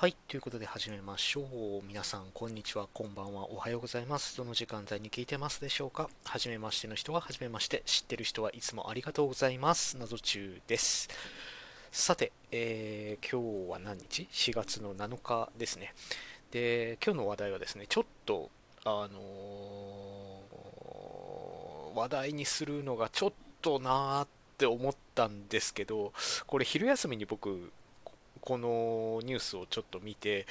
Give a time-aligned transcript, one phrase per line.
[0.00, 0.16] はい。
[0.28, 1.44] ということで始めましょう。
[1.86, 4.34] 皆さん、こんにちは、こんばんは、おはようございます。
[4.34, 6.08] どの時間帯に聞いてますでしょうか？
[6.24, 9.98] はじめましての人ははじめまして、知ってる人はいつもありがとうございます。
[9.98, 11.10] 謎中です。
[11.92, 15.92] さて、えー今日は何日 ?4 月の7日ですね。
[16.50, 18.48] で、今日の話題はですね、ちょっと、
[18.86, 26.14] あのー話題にするのがちょっとなーって思ったんですけど、
[26.46, 27.70] これ昼休みに僕、
[28.40, 30.46] このニュースをちょっと見て、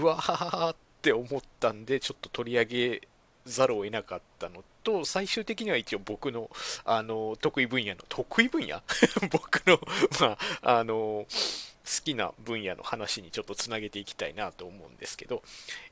[0.00, 3.02] うわーって思ったんで、ちょっと取り上げ
[3.46, 6.50] ざるを得なかったのと、最終的には一応僕の、
[6.84, 8.82] あの、得意分野の、得意分野？
[9.30, 9.80] 僕の、
[10.20, 11.59] まあ、あの、ー
[11.90, 15.42] 好きな分野の話にちょっとつなげていきたいなと思うんですけど、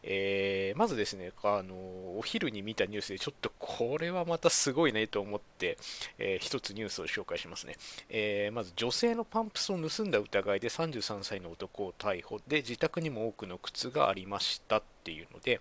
[0.04, 1.74] えーまずですね、あの、
[2.18, 5.76] お昼に見たニュースでちょっとこれはまたすごいねと思って、
[6.18, 7.76] えー一つニュースを紹介しますね。
[8.08, 15.60] えーまず女性のパンプスを盗んだ疑いで33歳の男を逮捕で自宅にも多くの靴がありましたっていうので、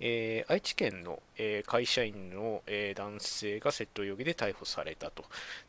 [0.00, 5.24] えー愛知県の、えー会社員の、えー男性が窃盗容疑で逮捕されたと。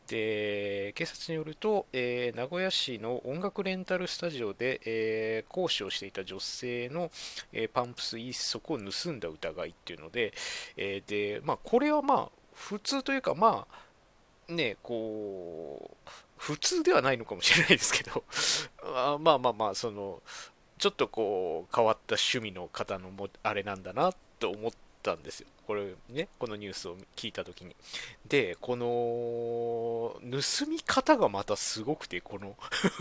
[0.07, 7.11] で警察によると、え名古屋市の音楽レンタルスタジオで、え講師をしていた女性の、
[7.53, 10.33] えパンプス1足を盗んだ疑いっていうので、
[10.77, 18.23] えでまあ、これはまあ普通というかまあねこう普通ではないのかもしれないですけど
[19.19, 20.21] まあまあまあその
[20.79, 25.47] ちょっとこう変わった趣味の方のもあれなんだなと思ってたんですよ。
[25.67, 27.75] これねこのニュースを聞いた時に。
[28.27, 28.85] でこの
[30.31, 32.55] 盗み方がまたすごくてこの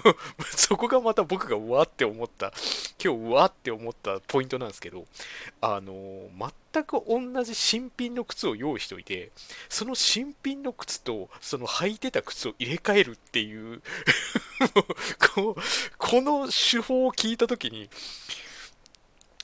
[0.55, 2.53] そこがまた僕がうわって思った。
[3.03, 5.07] 今日うわって思ったポイントなんですけど
[5.61, 5.93] あの
[6.73, 9.31] 全く同じ新品の靴を用意しておいて
[9.69, 13.83] その新品の靴とその履いてた靴を入れ替えるっていう
[15.97, 17.89] この手法を聞いた時に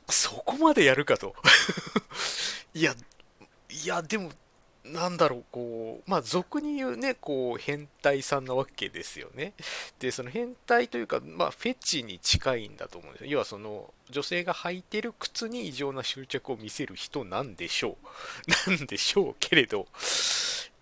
[0.09, 1.35] そこまでやるかと。
[2.75, 2.95] いや
[3.71, 4.31] いやでも
[4.85, 9.55] なんだろうこうまあ俗に言うねこう変態さんなわけですよね。
[9.99, 13.31] でその変態というかまあフェチに近いんだと思うんですよ。
[13.31, 17.97] 要はその女性が履いてる靴に異常な執着を見せる人なんでしょ
[18.67, 18.71] う。
[18.71, 19.87] なんでしょうけれど。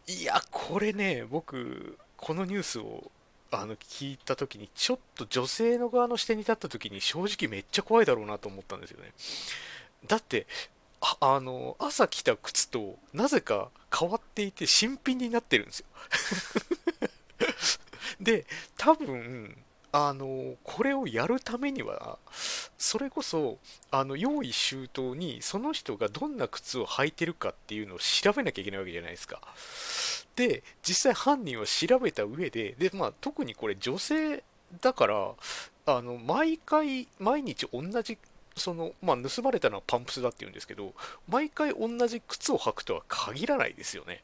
[0.08, 3.10] いやこれね僕このニュースを
[3.52, 9.12] あの聞いた時にちょっと女性の側の視点に立った時に正直めっちゃ怖いだろうなと思ったんですよね。
[10.08, 10.46] だって
[11.20, 15.86] あの朝着た靴となぜか変わっていて新品になってるんですよ。
[18.20, 18.46] で
[18.78, 19.56] 多分
[19.92, 22.18] あのこれをやるためには
[22.78, 23.58] それこそ
[23.90, 29.40] あの用意周到にその人がどんな靴を履いてるかっていうのを調べなきゃいけないわけじゃないですか。
[30.36, 34.42] で実際犯人は調べた上でで、まあ、特にこれ女性
[34.80, 35.32] だから
[35.86, 38.18] あの毎回毎日同じ
[38.56, 40.92] その、まあ、盗まれたのはパンプスだっていうんですけど
[41.28, 44.20] 毎回同じ靴を履くとは限らないですよね。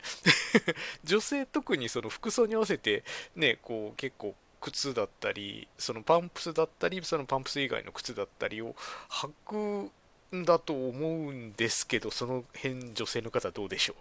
[1.04, 3.04] 女性特にその服装に合わせて
[3.34, 8.74] ねこう結構靴だったりそのパンプスだったりそのパンプス以外の靴だったりを
[9.08, 9.90] 履く
[10.34, 13.94] んだと思うんですけどその辺女性の方どうでしょ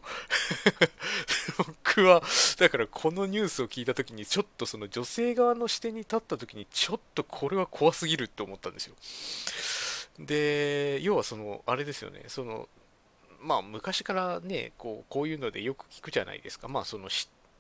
[1.60, 1.64] う？
[1.96, 2.22] 僕は
[2.58, 8.96] だからこのニュースを聞いた時にちょっとその女性側の視点に立った時にちょっとこれは怖すぎるって思ったんですよ。
[10.20, 12.24] で要はそのあれですよね。
[12.28, 12.68] その
[13.40, 16.68] まあ昔からねこうこういうのでよく聞くじゃないですか。
[16.68, 17.10] まあその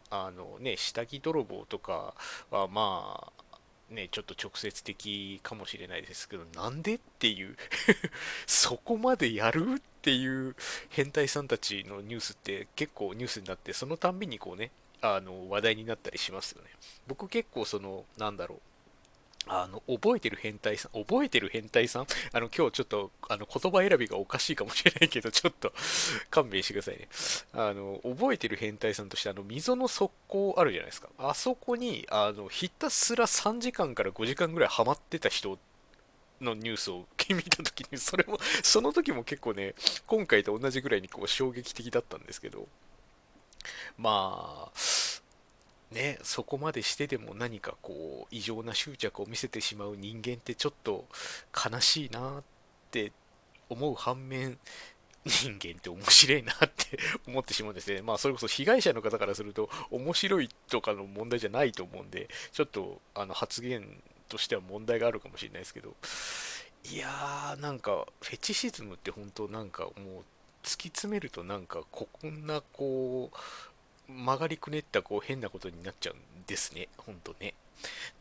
[0.09, 2.13] あのね下着泥棒とか
[2.49, 3.43] はまあ
[3.89, 7.55] ねちょっと直接的かもしれないですけどなんでっていう。
[8.45, 10.55] そこまでやるっていう
[10.89, 14.71] 変態さんたちのニュースって結構ニュースになってそのたんびにこうね
[15.01, 16.69] あの話題になったりしますよね。
[17.07, 18.61] 僕結構そのなんだろう。
[19.47, 22.07] あの覚えてる変態さん、覚えてる変態さん？
[22.33, 25.73] あの今日ちょっとあの言葉選びがおかしいかもしれないけど、ちょっと
[26.29, 27.07] 勘弁してくださいね。
[27.53, 31.09] あの覚えてる変態さんとして、あの溝の側溝あるじゃないですか。
[31.17, 35.57] あそこにあのひたすら3時間から5時間ぐらいハマってた人
[36.39, 39.73] のニュースを見たときに、それも、その時も結構ね、
[40.05, 42.67] 今回と同じぐらいにこう衝撃的だったんですけど、
[43.97, 44.71] まあ、
[45.91, 51.05] ね、そこまでしてでも何かこう異常な執着を見せてしまう人間ってちょっと
[51.53, 52.43] 悲しいなっ
[52.91, 53.13] て
[53.69, 54.57] 思う反面
[55.25, 56.97] 人間って面白いなって
[57.27, 58.01] 思ってしまうんですね。
[58.01, 65.95] まあそれこそ被害者の方からすると面白いとかの問題じゃないと思うんでちょっとあの発言としては問題があるかもしれないですけど
[66.91, 69.93] いやーなんかフェチシズムって本当なんかもう
[70.63, 73.37] 突き詰めるとなんかこんなこう
[74.07, 77.53] 曲がりくねったこう変なことになっちゃうんですね、ほんとね。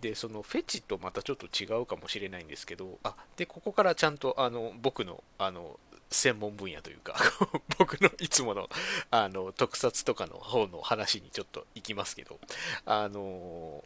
[0.01, 5.81] でそのフェチとまたちょっと違うかもしれないんですけどあでここからちゃんとあの僕のあの
[6.11, 7.17] 専門分野というか
[7.79, 8.69] 僕のいつもの
[9.11, 12.39] あの特撮とかの方の話にちょっと行きますけど
[12.85, 13.83] あの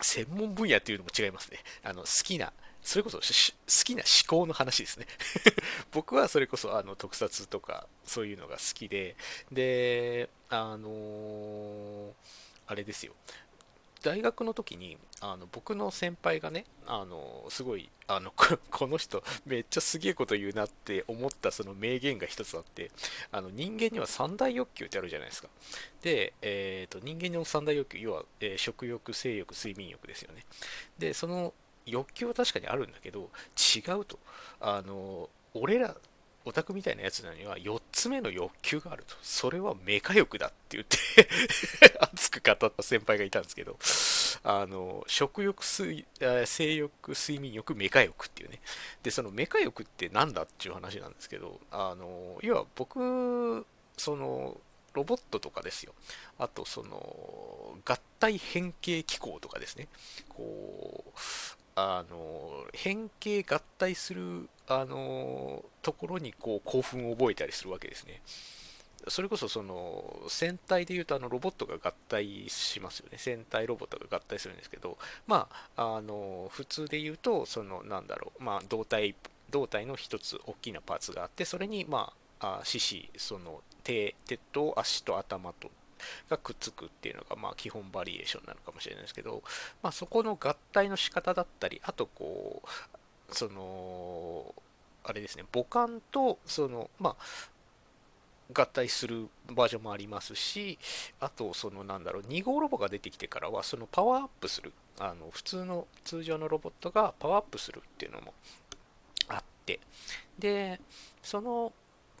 [0.00, 2.52] 専門分野っていうのも違いますねあの好きな
[2.82, 3.22] それこそ好
[3.84, 5.06] きな思考の話ですね。
[5.92, 9.16] 僕はそれこそあの特撮とかそういうのが好きで
[9.50, 12.12] であのー、
[12.66, 13.14] あれですよ。
[14.02, 18.32] 大学の時にあの僕の先輩がねあのすごいあの
[18.70, 22.90] この人めっちゃすげえこと言うなって思ったその名言が一つあって
[23.30, 25.48] あの人間には三大欲求ってあるじゃないですか。
[26.02, 27.98] で、えーと、人間の三大欲求。
[27.98, 30.44] 要は、えー、食欲性欲睡眠欲ですよね。
[30.98, 31.54] でその
[31.86, 33.30] 欲求は確かにあるんだけど
[33.76, 34.18] 違うと
[34.60, 35.96] あの俺ら
[36.44, 39.14] オタクみたいなやつなのには4つ目の欲求があると。
[39.22, 40.98] それはメカ欲だって言って
[42.00, 43.78] 熱く語った先輩がいたんですけど、
[44.42, 46.04] あの、食欲、性
[46.74, 48.60] 欲、睡眠欲、メカ欲っていうね。
[49.02, 53.64] で、そのメカ欲って何だっていう話なんですけど、あの、要は僕、
[53.96, 54.60] その、
[54.94, 55.94] ロボットとかですよ。
[56.38, 59.88] あと、その、合体変形機構とかですね。
[60.28, 61.10] こう、
[61.74, 68.22] あの変形合体するあのところにこう興奮を覚えたりするわけですね。
[69.08, 73.18] それこそその戦隊でいうとあのロボットが合体しますよね。
[73.18, 74.96] 戦隊ロボットが合体するんですけど、
[75.26, 79.16] まあ、あの普通で言うと、そのなんだろう、まあ、胴体
[79.50, 85.70] 胴体の一つ大きなパーツがあって、それに、まあ、四肢、その手手と足と頭と
[86.28, 89.42] がくっつくっていうのがまあ基本バリエーションなのかもしれないですけど、
[89.82, 94.54] まあ、そこの合体の仕方だったりあとこうその
[95.04, 97.52] あれですね母艦とそのまあ
[98.52, 100.78] 合体するバージョンもありますし、
[101.20, 108.34] あと、そのなんだろう、2号ロボが出てきてからは、そのパワーアップする、あの普通の通常のロボットがパワーアップするっていうのも
[109.28, 109.80] あって、
[110.38, 110.80] で、
[111.22, 111.72] その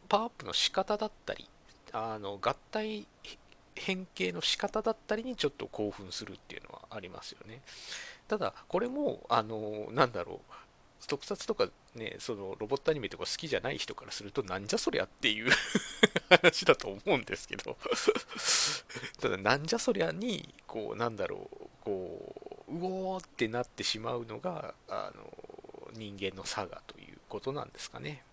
[0.08, 1.48] パワーアップの仕方だったり、
[1.92, 3.06] あの合体
[3.74, 7.62] 変形の仕方だったりにちょっと興奮するっていうのはありますよね。
[8.28, 10.52] ただ、これも、あの、なんだろう、
[11.06, 15.50] 特撮とかね、そのロボットアニメとか好きじゃない人からすると、なんじゃそりゃっていう
[16.30, 17.76] 話だと思うんですけど
[19.20, 22.34] ただ、なんじゃそりゃに、こう、なんだろう、こ
[22.68, 25.30] う、うおーってなってしまうのが、あの、
[25.92, 28.24] 人間の差がということなんですかね。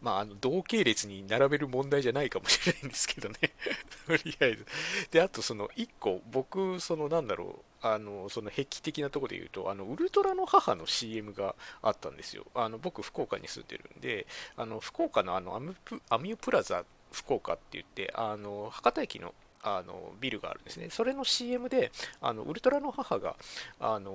[0.00, 3.36] まあ、あの同系列に並べる問題じゃないかもしれないんですけどね
[4.06, 4.66] とりあえず。
[5.10, 12.46] で、あと、その1個、僕、そのなんだろう、あのその壁的なところで言うと、あのウルトラの母の CM があったんですよ。
[12.54, 14.26] あの僕、福岡に住んでるんで、
[14.56, 15.74] あの福岡のあのアミ
[16.08, 20.88] アミュプラザ福岡って言って、あの博多駅のあのビルがあるんですね。
[20.90, 21.90] それの CM で、
[22.20, 23.34] あのウルトラの母が、
[23.80, 24.12] あの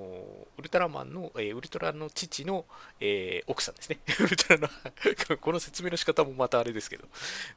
[0.58, 2.66] ウルトラマンの、えー、ウルトラの父の、
[3.00, 3.98] えー、奥さんですね。
[4.22, 7.08] ウルトラのこの説明の仕方もまたあれですけど、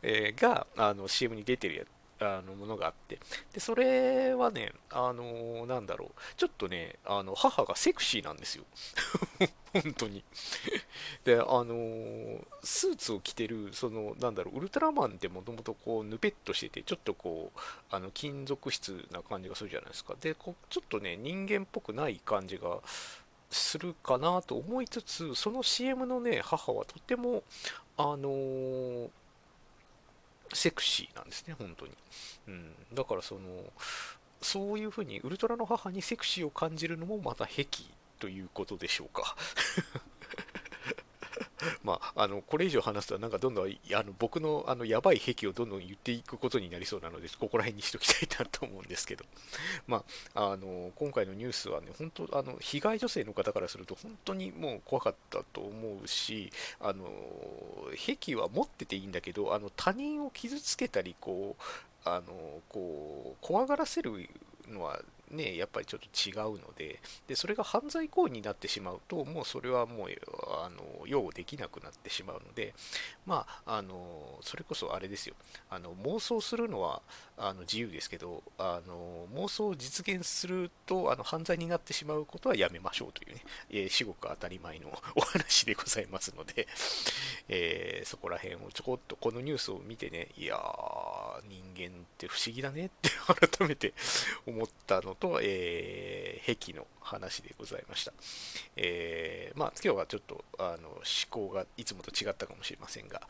[0.02, 1.84] えー、があの CM に出てるや
[2.22, 3.18] あのものがあって、
[3.52, 8.64] でそれはね、あのなんだろう、ちょっとね、あの母がセクシーなんですよ。
[9.72, 10.22] 本当に。
[11.24, 17.58] で、あのスーツを着てる、その、なんだろう、ウルトラマンってもともとこう、ぬぺっとしてて、ちょっとこう、
[17.90, 20.14] あの金属質な感じがするじゃないですか。
[20.20, 22.80] で、こちょっとね、人間っぽくない感じが
[23.50, 27.42] するかなと思いつつ、その CM のね、母はとても、
[27.96, 29.10] あのー
[30.52, 31.92] セクシーなんですね、本当に。
[32.48, 33.40] うん、だからその、
[34.40, 37.66] そういうふうにウルトラの母にセクシーを感じるのもまた癖
[38.18, 39.36] ということでしょうか。
[41.82, 49.24] まあ、あのこれ以上話すとなんかどんどんあの僕のあのやばい癖をどんどん言っていくことになりそうなのでここら辺にしときたいなと思うんですけど、
[49.86, 50.04] ま
[50.34, 57.06] あ、あの今回のニュースはね本当あの被害女性の方からすると本当にもう怖かったと思うしあの
[57.96, 61.62] 癖は持ってていいんだけどあの他人を傷つけたりこう
[62.04, 64.28] あのこう怖がらせる
[64.68, 65.00] のは
[65.32, 70.08] ね、やっぱりちょっと違うのでで、それが犯罪行為になってしまうと、もうそれはもう
[70.62, 72.74] あの擁護できなくなってしまうので、
[73.26, 75.34] まあ、あのそれこそあれですよ、
[75.70, 77.02] あの妄想するのは
[77.36, 86.68] あの自由ですけど、あの妄想を実現するとあの犯罪になってしまうことはやめましょうというね、えー、至極当たり前の お話でございますので、
[87.48, 93.10] えー、そこら辺をちょこっとこのニュースを見てね、いやー、人間って不思議だねって
[93.48, 93.94] 改めて
[94.46, 98.12] 思ったのと、えー、壁の話でございました。
[98.76, 103.22] えー、まあ、今日はちょっとあの思考がいつもと違ったかもしれませんが、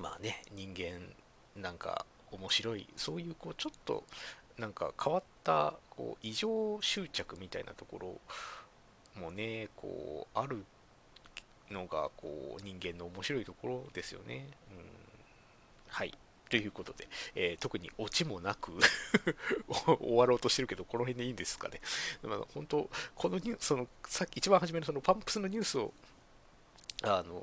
[0.00, 1.12] まあね、人間
[1.60, 4.02] なんか面白い、そういうこうちょっと
[4.56, 7.98] なんか変わったこう異常執着みたいなとこ
[9.14, 10.64] ろもねこうある
[11.70, 14.46] のがこう人間の面白いところですよね。
[14.70, 14.84] うん、
[15.88, 16.14] はい
[16.52, 18.72] ということで、えー、特にオチもなく
[19.86, 21.80] 終わろうとしてるけど、この辺でいいんですかね。
[22.22, 25.94] まあ、本当、このニュース、その、さっき一番初めのそのパンプスのニュースを、
[27.04, 27.42] あの、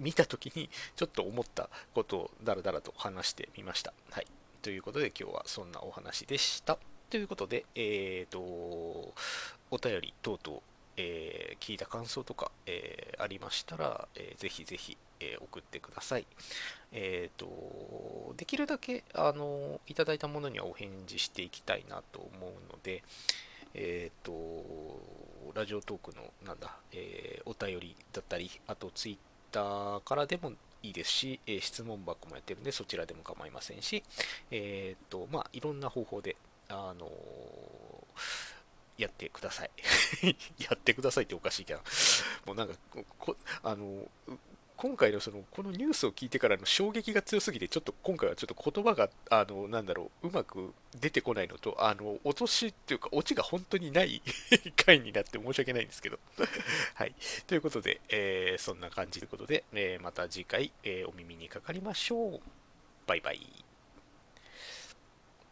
[0.00, 3.94] 見たときに、ちょっと思ったことをだらだらと話してみました。
[4.10, 4.26] はい。
[4.62, 6.80] ということで、今日はそんなお話でした。
[7.10, 9.14] ということで、えっ、ー、と、お
[9.80, 10.62] 便り等々、
[10.96, 16.26] えー、聞いた感想とか、えー、ありましたら、えー、ぜひぜひ、え送ってください。
[16.92, 23.02] えっ、と、できるだけ、あの、いただいたものにはお返事していきたいなと思うので、
[23.74, 24.32] えっ、と、
[25.54, 29.16] ラジオトークの、なんだ、えお便りだったり、あとツイッ
[29.52, 34.02] ターからでもいいですし、え質問箱もやってるんで、そちらでも構いませんし、
[34.50, 36.36] えっ、と、まあ、いろんな方法で、
[36.68, 37.10] あの
[38.96, 39.70] やってください
[40.58, 41.80] やってくださいっておかしいけど、
[42.46, 42.74] もうなんか、
[43.62, 44.08] あの、
[44.76, 54.20] 今回のその、このニュースを聞いてからの衝撃が強すぎて、ちょっと今回はちょっと言葉が、あの、なんだろう、うまく出てこないのと、あの、落としっていうか、オチが本当にない
[54.84, 56.18] 回になって申し訳ないんですけど
[56.94, 57.14] はい。
[57.46, 62.40] ということで、えー、そんな感じということで、えー、また次回、えー、お耳にかかりましょう。
[63.06, 63.64] バイバイ。